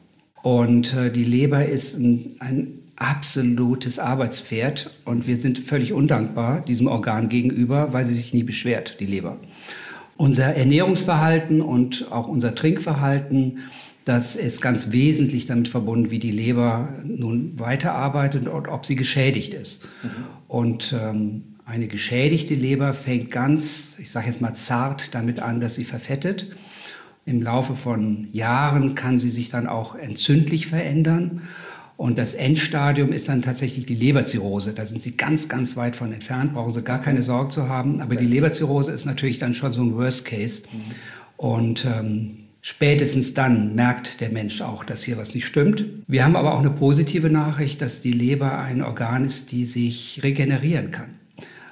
[0.42, 6.88] Und äh, die Leber ist ein, ein absolutes Arbeitspferd und wir sind völlig undankbar diesem
[6.88, 9.38] Organ gegenüber, weil sie sich nie beschwert, die Leber.
[10.16, 13.58] Unser Ernährungsverhalten und auch unser Trinkverhalten
[14.08, 19.52] das ist ganz wesentlich damit verbunden, wie die Leber nun weiterarbeitet und ob sie geschädigt
[19.52, 19.84] ist.
[20.02, 20.08] Mhm.
[20.48, 25.74] Und ähm, eine geschädigte Leber fängt ganz, ich sage jetzt mal zart damit an, dass
[25.74, 26.46] sie verfettet.
[27.26, 31.42] Im Laufe von Jahren kann sie sich dann auch entzündlich verändern.
[31.98, 34.72] Und das Endstadium ist dann tatsächlich die Leberzirrhose.
[34.72, 38.00] Da sind Sie ganz, ganz weit von entfernt, brauchen Sie gar keine Sorge zu haben.
[38.00, 40.62] Aber die Leberzirrhose ist natürlich dann schon so ein Worst Case.
[40.72, 40.94] Mhm.
[41.36, 45.84] Und ähm, Spätestens dann merkt der Mensch auch, dass hier was nicht stimmt.
[46.06, 50.20] Wir haben aber auch eine positive Nachricht, dass die Leber ein Organ ist, die sich
[50.22, 51.10] regenerieren kann.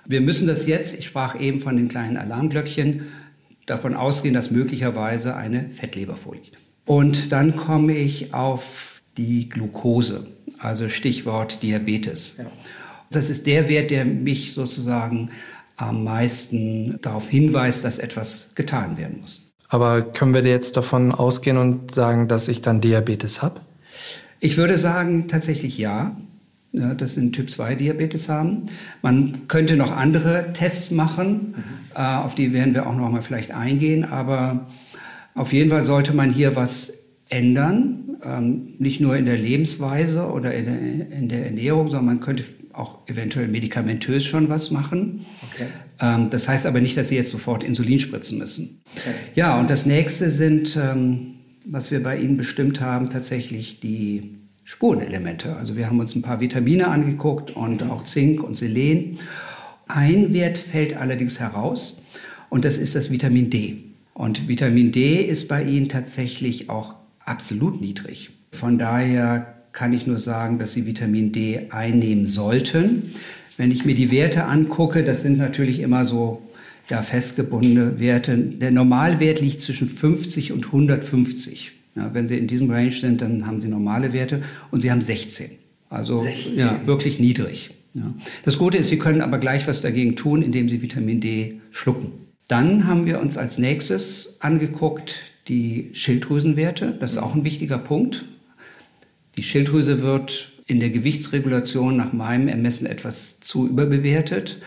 [0.05, 3.07] Wir müssen das jetzt, ich sprach eben von den kleinen Alarmglöckchen,
[3.67, 6.61] davon ausgehen, dass möglicherweise eine Fettleber vorliegt.
[6.85, 12.37] Und dann komme ich auf die Glucose, also Stichwort Diabetes.
[12.39, 12.47] Ja.
[13.11, 15.31] Das ist der Wert, der mich sozusagen
[15.77, 19.46] am meisten darauf hinweist, dass etwas getan werden muss.
[19.69, 23.61] Aber können wir jetzt davon ausgehen und sagen, dass ich dann Diabetes habe?
[24.41, 26.17] Ich würde sagen, tatsächlich ja.
[26.73, 28.67] ja dass sie einen Typ-2-Diabetes haben.
[29.03, 31.65] Man könnte noch andere Tests machen, mhm.
[31.95, 34.05] äh, auf die werden wir auch noch mal vielleicht eingehen.
[34.05, 34.67] Aber
[35.35, 36.99] auf jeden Fall sollte man hier was
[37.29, 38.19] ändern.
[38.23, 42.45] Ähm, nicht nur in der Lebensweise oder in der, in der Ernährung, sondern man könnte
[42.73, 45.27] auch eventuell medikamentös schon was machen.
[45.53, 45.67] Okay.
[46.01, 48.81] Ähm, das heißt aber nicht, dass Sie jetzt sofort Insulin spritzen müssen.
[48.97, 49.15] Okay.
[49.35, 55.57] Ja, und das nächste sind, ähm, was wir bei Ihnen bestimmt haben, tatsächlich die Spurenelemente.
[55.57, 59.19] Also wir haben uns ein paar Vitamine angeguckt und auch Zink und Selen.
[59.87, 62.03] Ein Wert fällt allerdings heraus
[62.51, 63.77] und das ist das Vitamin D.
[64.13, 68.31] Und Vitamin D ist bei Ihnen tatsächlich auch absolut niedrig.
[68.51, 73.13] Von daher kann ich nur sagen, dass Sie Vitamin D einnehmen sollten.
[73.57, 76.43] Wenn ich mir die Werte angucke, das sind natürlich immer so
[76.89, 78.37] ja, festgebundene Werte.
[78.37, 81.73] Der Normalwert liegt zwischen 50 und 150.
[81.97, 85.01] Ja, wenn Sie in diesem Range sind, dann haben Sie normale Werte und Sie haben
[85.01, 85.51] 16.
[85.89, 86.55] Also 16.
[86.55, 87.71] Ja, wirklich niedrig.
[87.95, 88.13] Ja.
[88.45, 92.13] Das Gute ist, Sie können aber gleich was dagegen tun, indem Sie Vitamin D schlucken.
[92.49, 95.17] Dann haben wir uns als nächstes angeguckt
[95.49, 96.97] die Schilddrüsenwerte.
[97.01, 98.25] Das ist auch ein wichtiger Punkt.
[99.37, 104.59] Die Schilddrüse wird in der Gewichtsregulation nach meinem Ermessen etwas zu überbewertet.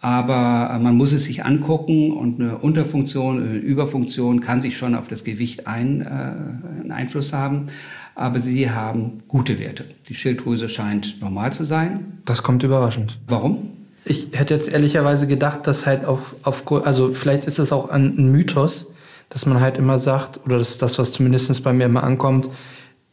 [0.00, 5.06] Aber man muss es sich angucken und eine Unterfunktion, eine Überfunktion kann sich schon auf
[5.06, 7.66] das Gewicht ein, äh, einen Einfluss haben.
[8.14, 9.84] Aber sie haben gute Werte.
[10.08, 12.18] Die Schilddrüse scheint normal zu sein.
[12.24, 13.18] Das kommt überraschend.
[13.28, 13.68] Warum?
[14.04, 18.30] Ich hätte jetzt ehrlicherweise gedacht, dass halt auf, auf also vielleicht ist es auch ein
[18.32, 18.88] Mythos,
[19.28, 22.48] dass man halt immer sagt, oder das ist das, was zumindest bei mir immer ankommt,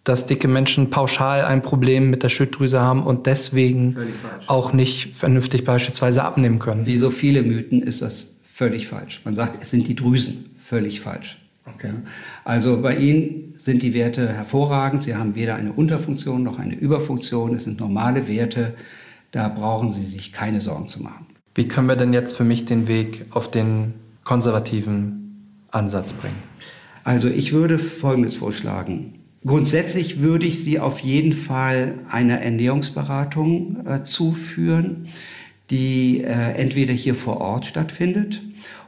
[0.03, 3.97] dass dicke Menschen pauschal ein Problem mit der Schilddrüse haben und deswegen
[4.47, 6.85] auch nicht vernünftig beispielsweise abnehmen können.
[6.85, 9.21] Wie so viele Mythen ist das völlig falsch.
[9.23, 10.45] Man sagt, es sind die Drüsen.
[10.63, 11.37] Völlig falsch.
[11.65, 11.91] Okay.
[12.43, 15.03] Also bei Ihnen sind die Werte hervorragend.
[15.03, 17.55] Sie haben weder eine Unterfunktion noch eine Überfunktion.
[17.55, 18.73] Es sind normale Werte.
[19.31, 21.27] Da brauchen Sie sich keine Sorgen zu machen.
[21.55, 26.41] Wie können wir denn jetzt für mich den Weg auf den konservativen Ansatz bringen?
[27.03, 29.18] Also ich würde Folgendes vorschlagen.
[29.45, 35.07] Grundsätzlich würde ich Sie auf jeden Fall einer Ernährungsberatung äh, zuführen,
[35.69, 38.41] die äh, entweder hier vor Ort stattfindet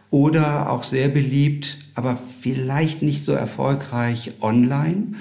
[0.09, 5.13] oder auch sehr beliebt, aber vielleicht nicht so erfolgreich online,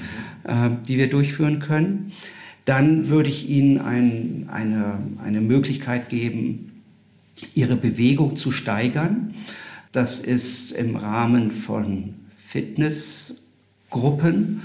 [0.45, 2.11] äh, die wir durchführen können.
[2.65, 6.83] Dann würde ich Ihnen ein, eine, eine Möglichkeit geben,
[7.55, 9.33] Ihre Bewegung zu steigern.
[9.93, 14.63] Das ist im Rahmen von Fitnessgruppen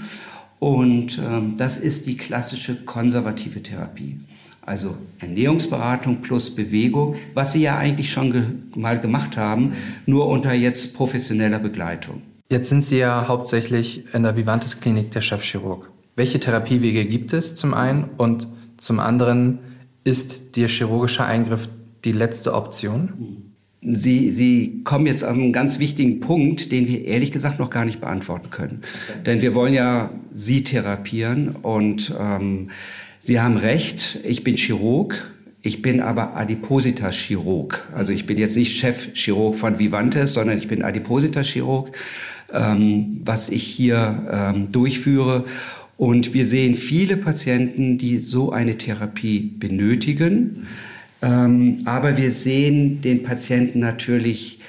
[0.58, 4.18] und ähm, das ist die klassische konservative Therapie.
[4.62, 8.42] Also Ernährungsberatung plus Bewegung, was Sie ja eigentlich schon ge
[8.74, 9.74] mal gemacht haben,
[10.06, 12.22] nur unter jetzt professioneller Begleitung.
[12.50, 15.90] Jetzt sind Sie ja hauptsächlich in der Vivantes Klinik der Chefchirurg.
[16.16, 19.58] Welche Therapiewege gibt es zum einen und zum anderen
[20.02, 21.68] ist der chirurgische Eingriff
[22.04, 23.45] die letzte Option?
[23.82, 27.84] Sie, Sie kommen jetzt an einen ganz wichtigen Punkt, den wir ehrlich gesagt noch gar
[27.84, 28.80] nicht beantworten können.
[28.82, 29.18] Okay.
[29.24, 32.70] Denn wir wollen ja Sie therapieren und ähm,
[33.18, 37.88] Sie haben recht, ich bin Chirurg, ich bin aber Adipositas-Chirurg.
[37.92, 41.90] Also ich bin jetzt nicht Chefchirurg von Vivantes, sondern ich bin Adipositas-Chirurg,
[42.52, 45.44] ähm, was ich hier ähm, durchführe.
[45.96, 50.66] Und wir sehen viele Patienten, die so eine Therapie benötigen.
[51.22, 54.60] Ähm, aber wir sehen den Patienten natürlich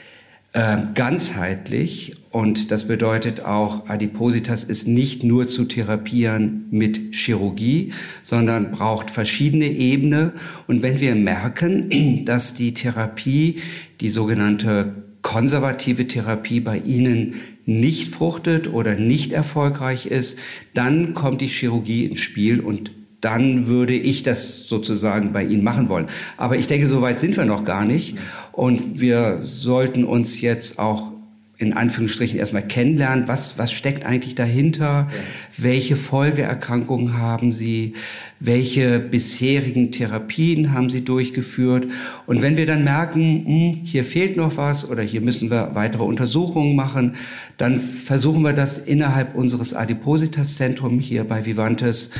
[0.54, 8.72] äh, ganzheitlich und das bedeutet auch, Adipositas ist nicht nur zu therapieren mit Chirurgie, sondern
[8.72, 10.34] braucht verschiedene Ebenen.
[10.68, 13.58] Und wenn wir merken, dass die Therapie,
[14.02, 20.38] die sogenannte konservative Therapie bei Ihnen nicht fruchtet oder nicht erfolgreich ist,
[20.74, 25.90] dann kommt die Chirurgie ins Spiel und dann würde ich das sozusagen bei Ihnen machen
[25.90, 26.08] wollen.
[26.38, 28.16] Aber ich denke, so weit sind wir noch gar nicht.
[28.52, 31.12] Und wir sollten uns jetzt auch
[31.60, 35.17] in Anführungsstrichen erstmal kennenlernen, was, was steckt eigentlich dahinter, ja.
[35.58, 37.93] welche Folgeerkrankungen haben Sie,
[38.39, 41.88] welche bisherigen Therapien haben Sie durchgeführt.
[42.28, 46.04] Und wenn wir dann merken, hm, hier fehlt noch was oder hier müssen wir weitere
[46.04, 47.15] Untersuchungen machen,
[47.58, 52.12] dann versuchen wir das innerhalb unseres Adipositas-Zentrum hier bei Vivantes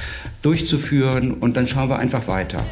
[0.42, 2.66] durchzuführen und dann schauen wir einfach weiter.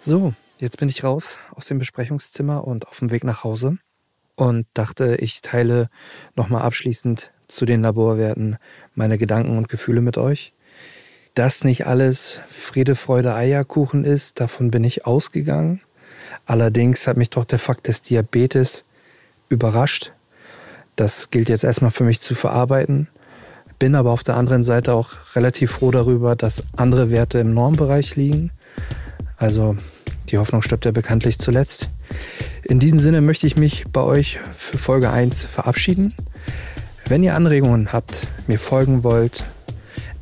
[0.00, 3.78] So, Jetzt bin ich raus aus dem Besprechungszimmer und auf dem Weg nach Hause
[4.34, 5.88] und dachte, ich teile
[6.34, 8.56] nochmal abschließend zu den Laborwerten
[8.96, 10.52] meine Gedanken und Gefühle mit euch.
[11.34, 15.80] Dass nicht alles Friede, Freude, Eierkuchen ist, davon bin ich ausgegangen.
[16.44, 18.84] Allerdings hat mich doch der Fakt des Diabetes
[19.48, 20.12] überrascht.
[20.96, 23.06] Das gilt jetzt erstmal für mich zu verarbeiten.
[23.78, 28.16] Bin aber auf der anderen Seite auch relativ froh darüber, dass andere Werte im Normbereich
[28.16, 28.50] liegen.
[29.36, 29.76] Also
[30.30, 31.88] die Hoffnung stirbt ja bekanntlich zuletzt.
[32.62, 36.14] In diesem Sinne möchte ich mich bei euch für Folge 1 verabschieden.
[37.06, 39.44] Wenn ihr Anregungen habt, mir folgen wollt,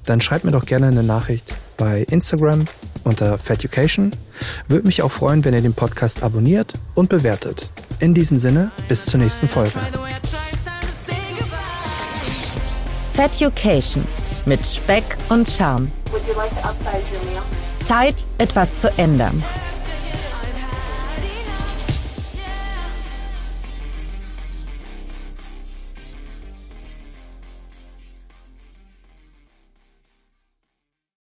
[0.04, 2.66] dann schreibt mir doch gerne eine Nachricht bei Instagram
[3.04, 4.12] unter Feducation.
[4.68, 7.70] Würde mich auch freuen, wenn ihr den Podcast abonniert und bewertet.
[7.98, 9.78] In diesem Sinne, bis zur nächsten Folge.
[13.14, 14.04] Feducation
[14.44, 15.90] mit Speck und Charme.
[17.78, 19.42] Zeit, etwas zu ändern.